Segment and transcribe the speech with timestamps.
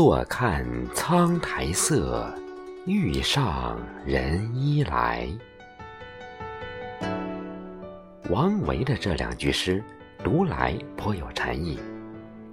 [0.00, 0.64] 坐看
[0.94, 2.32] 苍苔色，
[2.86, 3.76] 欲上
[4.06, 5.28] 人衣来。
[8.30, 9.82] 王维的这两句诗，
[10.22, 11.80] 读来颇有禅意，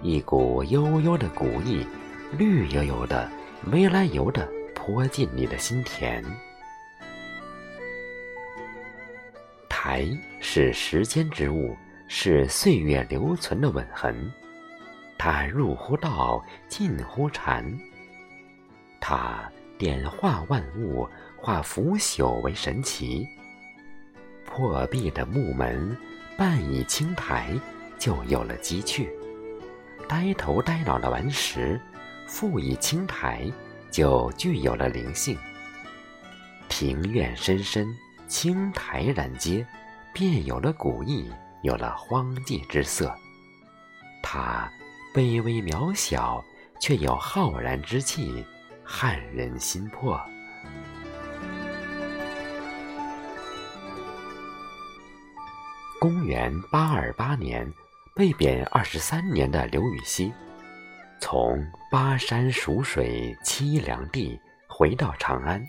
[0.00, 1.86] 一股悠悠的古意，
[2.38, 3.30] 绿油油的，
[3.60, 6.24] 没来由的泼进你的心田。
[9.68, 10.08] 苔
[10.40, 11.76] 是时间之物，
[12.08, 14.32] 是岁月留存的吻痕。
[15.26, 17.64] 它入乎道，近乎禅。
[19.00, 21.08] 它点化万物，
[21.40, 23.26] 化腐朽为神奇。
[24.44, 25.96] 破壁的木门，
[26.36, 27.58] 半倚青苔，
[27.98, 29.06] 就有了积趣；
[30.06, 31.80] 呆头呆脑的顽石，
[32.26, 33.50] 复倚青苔，
[33.90, 35.38] 就具有了灵性。
[36.68, 37.86] 庭院深深，
[38.28, 39.66] 青苔染阶，
[40.12, 43.10] 便有了古意，有了荒寂之色。
[44.22, 44.70] 它。
[45.14, 46.44] 卑微渺小，
[46.80, 48.44] 却有浩然之气，
[48.82, 50.20] 撼人心魄。
[56.00, 57.64] 公元八二八年，
[58.12, 60.32] 被贬二十三年的刘禹锡，
[61.20, 65.64] 从巴山蜀水凄凉地回到长安，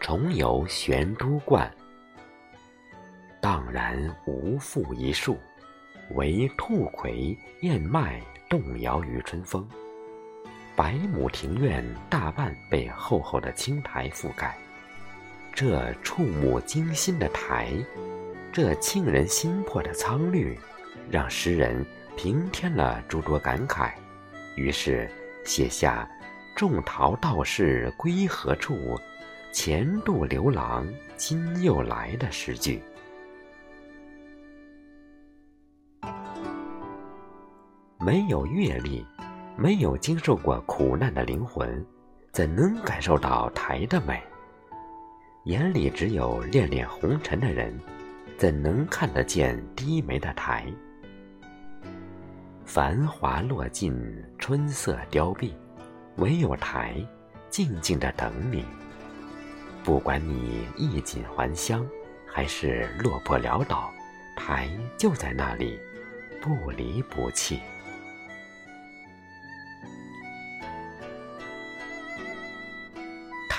[0.00, 1.72] 重游玄都观，
[3.40, 5.38] 荡然无复一树，
[6.14, 8.20] 唯兔葵燕麦。
[8.48, 9.66] 动摇于春风，
[10.76, 14.54] 百亩庭院大半被厚厚的青苔覆盖。
[15.54, 17.72] 这触目惊心的苔，
[18.52, 20.54] 这沁人心魄的苍绿，
[21.10, 21.82] 让诗人
[22.14, 23.92] 平添了诸多感慨。
[24.54, 25.10] 于是
[25.46, 26.06] 写下
[26.54, 29.00] “种桃道士归何处？
[29.50, 32.82] 前度刘郎今又来”的诗句。
[38.04, 39.06] 没有阅历、
[39.56, 41.86] 没有经受过苦难的灵魂，
[42.32, 44.20] 怎能感受到台的美？
[45.44, 47.78] 眼里只有恋恋红尘的人，
[48.36, 50.66] 怎能看得见低眉的台？
[52.64, 53.94] 繁华落尽，
[54.36, 55.52] 春色凋敝，
[56.16, 56.96] 唯有台
[57.50, 58.64] 静静的等你。
[59.84, 61.86] 不管你衣锦还乡，
[62.26, 63.92] 还是落魄潦倒，
[64.36, 65.78] 台就在那里，
[66.40, 67.60] 不离不弃。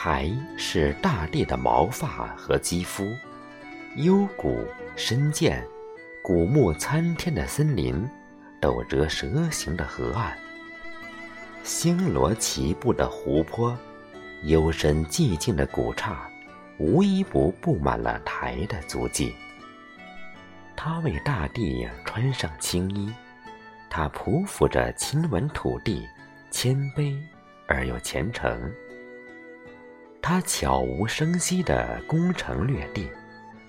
[0.04, 3.08] 苔是大地的毛发和肌肤，
[3.96, 5.64] 幽谷深涧，
[6.22, 8.06] 古木参天的森林，
[8.60, 10.38] 斗折蛇行的河岸，
[11.64, 13.78] 星罗棋布的湖泊，
[14.44, 16.30] 幽深寂静的古刹，
[16.78, 19.34] 无一不布满了苔的足迹。
[20.76, 23.10] 它为大地穿上青衣，
[23.90, 26.06] 它匍匐着亲吻土地，
[26.52, 27.18] 谦卑
[27.70, 28.70] 而又虔诚。
[30.26, 33.10] 他悄无声息地攻城略地，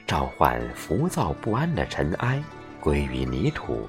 [0.07, 2.41] 召唤浮躁不安的尘埃
[2.81, 3.89] 归于泥土，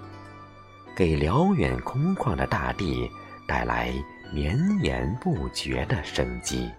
[0.95, 3.07] 给辽远空旷的大地
[3.47, 3.93] 带来
[4.33, 6.71] 绵延不绝的生机。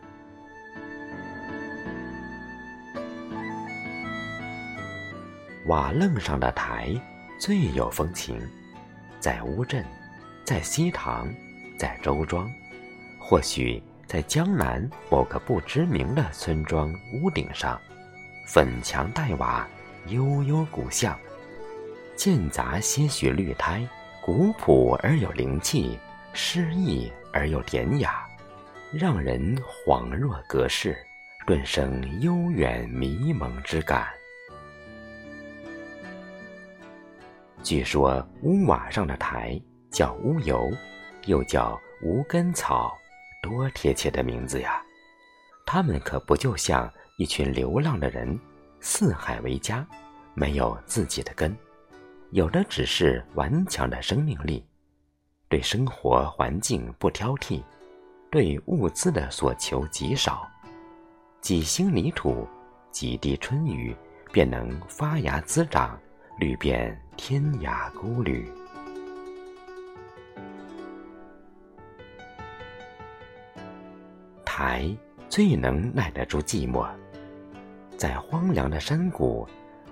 [5.66, 7.00] 瓦楞上的台
[7.38, 8.36] 最有风情，
[9.20, 9.84] 在乌镇，
[10.44, 11.32] 在西塘，
[11.78, 12.50] 在周庄，
[13.20, 13.80] 或许。
[14.06, 17.80] 在江南某个不知名的村庄屋顶上，
[18.46, 19.66] 粉墙黛瓦，
[20.06, 21.18] 悠悠古巷，
[22.14, 23.86] 间杂些许绿苔，
[24.22, 25.98] 古朴而有灵气，
[26.32, 28.24] 诗意而又典雅，
[28.92, 30.96] 让人恍若隔世，
[31.44, 34.06] 顿生悠远迷蒙之感。
[37.60, 40.70] 据说屋瓦上的苔叫乌油，
[41.24, 42.96] 又叫无根草。
[43.46, 44.82] 多贴切的名字呀！
[45.64, 48.36] 他们可不就像一群流浪的人，
[48.80, 49.86] 四海为家，
[50.34, 51.56] 没有自己的根，
[52.30, 54.66] 有的只是顽强的生命力，
[55.48, 57.62] 对生活环境不挑剔，
[58.32, 60.48] 对物资的所求极少，
[61.40, 62.48] 几星泥土，
[62.90, 63.94] 几滴春雨，
[64.32, 65.96] 便能发芽滋长，
[66.40, 68.50] 绿遍天涯孤旅。
[74.56, 74.88] 苔
[75.28, 76.88] 最能耐得住寂寞，
[77.98, 79.46] 在荒凉的山谷，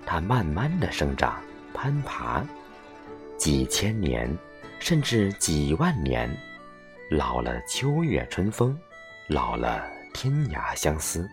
[0.07, 1.39] 它慢慢的生长、
[1.71, 2.43] 攀爬，
[3.37, 4.27] 几千年，
[4.79, 6.27] 甚至几万年，
[7.11, 8.75] 老了秋月春风，
[9.27, 11.29] 老了天涯相思。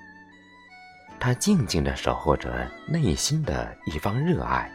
[1.19, 4.70] 它静静的守候着内心的一方热爱，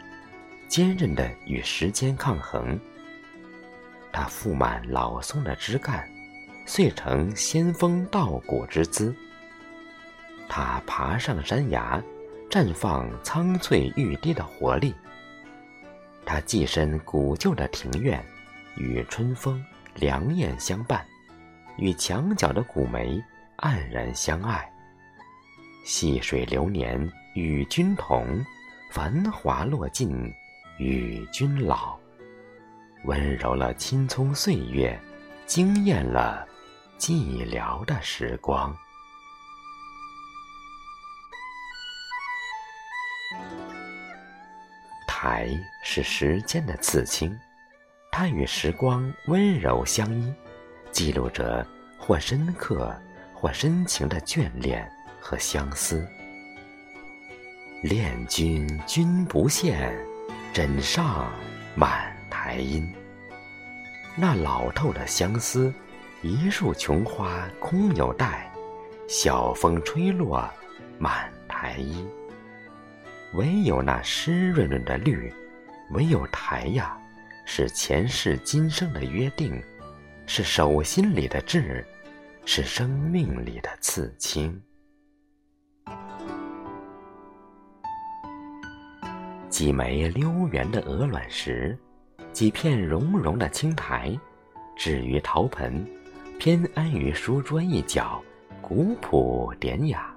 [0.66, 2.76] 坚韧的与时间抗衡。
[4.10, 6.04] 它覆满老松的枝干。
[6.68, 9.14] 遂成仙风道骨之姿。
[10.50, 12.00] 他爬上山崖，
[12.50, 14.94] 绽放苍翠欲滴的活力。
[16.26, 18.22] 他跻身古旧的庭院，
[18.76, 21.02] 与春风凉燕相伴，
[21.78, 23.18] 与墙角的古梅
[23.56, 24.70] 黯然相爱。
[25.86, 28.44] 细水流年与君同，
[28.92, 30.30] 繁华落尽
[30.78, 31.98] 与君老。
[33.04, 34.98] 温柔了青葱岁月，
[35.46, 36.46] 惊艳了
[36.98, 38.76] 寂寥的时光。
[45.06, 45.48] 台
[45.82, 47.38] 是时间的刺青，
[48.10, 50.32] 它与时光温柔相依，
[50.90, 51.66] 记录着
[51.98, 52.94] 或深刻
[53.32, 54.90] 或深情的眷恋
[55.20, 56.06] 和相思。
[57.82, 59.96] 恋君君不见，
[60.52, 61.32] 枕上
[61.76, 62.92] 满苔音。
[64.16, 65.72] 那老透的相思，
[66.20, 68.52] 一树琼花空有待，
[69.06, 70.50] 晓风吹落
[70.98, 72.04] 满苔衣。
[73.34, 75.32] 唯有那湿润润的绿，
[75.92, 76.98] 唯有苔呀，
[77.44, 79.62] 是前世今生的约定，
[80.26, 81.86] 是手心里的痣，
[82.44, 84.60] 是生命里的刺青。
[89.48, 91.78] 几枚溜圆的鹅卵石，
[92.32, 94.18] 几片绒绒的青苔，
[94.76, 95.86] 置于陶盆，
[96.48, 98.24] 偏安于书桌一角，
[98.62, 100.10] 古朴典雅，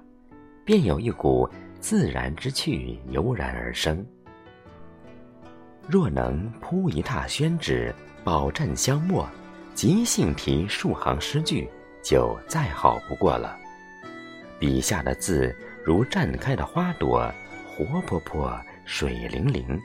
[0.64, 1.46] 便有一股。
[1.78, 4.02] 自然之趣油然而生。
[5.86, 7.94] 若能铺一沓宣纸，
[8.24, 9.28] 饱蘸香墨，
[9.74, 11.68] 即兴题数行诗句，
[12.02, 13.54] 就再好不过了。
[14.58, 17.30] 笔下的字如绽开的花朵，
[17.68, 19.78] 活泼泼，水灵灵，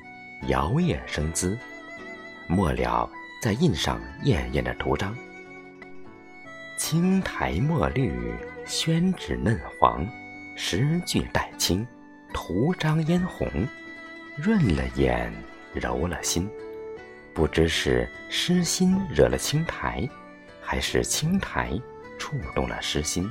[0.48, 1.58] 摇曳生姿。
[2.48, 3.10] 末了
[3.42, 5.14] 再印上艳艳的图章。
[6.78, 8.14] 青苔墨绿，
[8.64, 10.08] 宣纸嫩黄。
[10.56, 11.86] 诗句带青，
[12.32, 13.50] 图章嫣红，
[14.36, 15.34] 润了眼，
[15.74, 16.48] 柔了心。
[17.34, 20.08] 不知是诗心惹了青苔，
[20.62, 21.80] 还是青苔
[22.20, 23.28] 触动了诗心，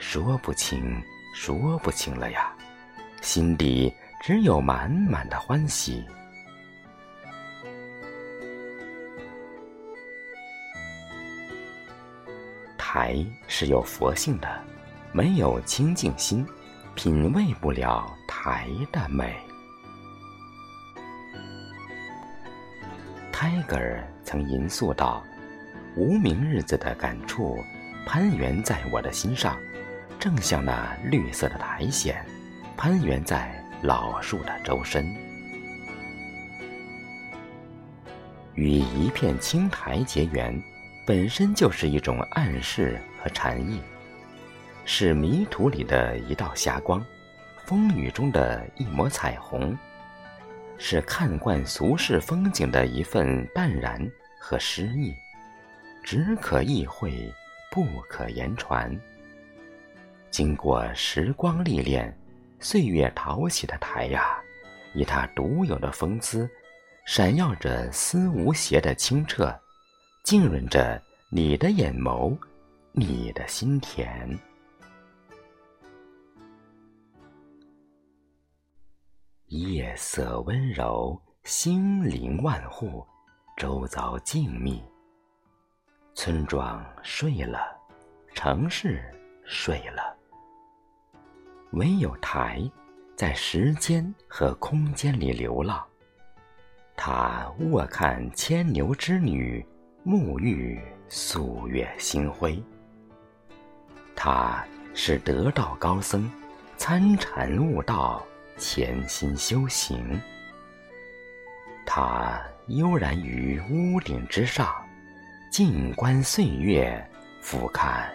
[0.00, 1.00] 说不清，
[1.34, 2.52] 说不清了呀。
[3.22, 6.04] 心底只有满满的欢喜。
[12.96, 13.14] 苔
[13.46, 14.48] 是有佛性的。
[15.12, 16.46] 没有清净心，
[16.94, 19.36] 品味不了苔的美。
[23.30, 25.22] 泰戈尔曾吟诉道
[25.94, 27.58] ：“无名日子的感触，
[28.06, 29.58] 攀援在我的心上，
[30.18, 32.16] 正像那绿色的苔藓，
[32.78, 35.06] 攀援在老树的周身。
[38.54, 40.58] 与一片青苔结缘，
[41.06, 43.80] 本身就是一种暗示和禅意。”
[44.84, 47.04] 是迷途里的一道霞光，
[47.64, 49.76] 风雨中的一抹彩虹，
[50.78, 54.00] 是看惯俗世风景的一份淡然
[54.40, 55.12] 和诗意，
[56.04, 57.32] 只可意会，
[57.70, 58.96] 不可言传。
[60.30, 62.16] 经过时光历练，
[62.60, 64.38] 岁月淘洗的台呀，
[64.94, 66.48] 以它独有的风姿，
[67.06, 69.52] 闪耀着丝无邪的清澈，
[70.26, 72.36] 浸润着你的眼眸，
[72.90, 74.36] 你的心田。
[79.46, 83.06] 夜色温柔，星灵万户，
[83.56, 84.82] 周遭静谧。
[86.12, 87.60] 村庄睡了，
[88.34, 89.00] 城市
[89.44, 90.12] 睡了，
[91.70, 92.68] 唯有台
[93.14, 95.86] 在时间和空间里流浪。
[96.96, 99.64] 它卧看牵牛织女，
[100.06, 102.62] 沐浴素月星辉。
[104.14, 106.30] 他是得道高僧，
[106.76, 108.24] 参禅悟道。
[108.58, 110.18] 潜心修行，
[111.84, 114.74] 他悠然于屋顶之上，
[115.50, 117.06] 静观岁月，
[117.42, 118.06] 俯瞰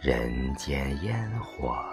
[0.00, 1.84] 人间烟火。